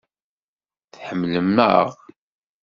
[0.93, 1.87] Tḥemmlem-aɣ.